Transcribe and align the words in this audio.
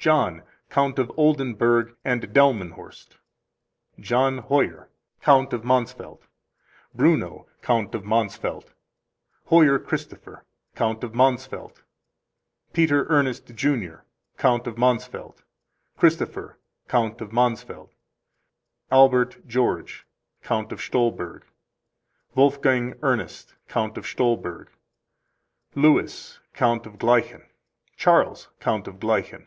John, 0.00 0.44
Count 0.70 0.98
of 0.98 1.12
Oldenburg 1.18 1.94
and 2.06 2.32
Delmenhorst. 2.32 3.18
John 3.98 4.38
Hoier, 4.38 4.88
Count 5.20 5.52
of 5.52 5.62
Mansfeld. 5.62 6.26
Bruno, 6.94 7.46
Count 7.60 7.94
of 7.94 8.02
Mansfeld. 8.06 8.72
Hoier 9.50 9.78
Christopher, 9.78 10.46
Count 10.74 11.04
of 11.04 11.14
Mansfeld. 11.14 11.82
Peter 12.72 13.04
Ernest, 13.10 13.54
Jr., 13.54 13.96
Count 14.38 14.66
of 14.66 14.78
Mansfeld. 14.78 15.44
Christopher, 15.98 16.58
Count 16.88 17.20
of 17.20 17.30
Mansfeld. 17.30 17.92
Albert 18.90 19.46
George, 19.46 20.06
Count 20.42 20.72
of 20.72 20.80
Stolberg. 20.80 21.44
Wolfgang 22.34 22.98
Ernest, 23.02 23.54
Count 23.68 23.98
of 23.98 24.06
Stolberg. 24.06 24.70
Louis, 25.74 26.38
Count 26.54 26.86
of 26.86 26.94
Gleichen. 26.96 27.42
Charles, 27.98 28.48
Count 28.60 28.88
of 28.88 28.94
Gleichen. 28.98 29.46